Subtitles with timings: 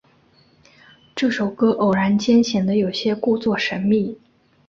[1.15, 4.17] 这首歌偶然间显得有些故作神秘。